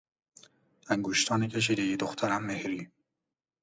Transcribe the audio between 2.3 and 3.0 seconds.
مهری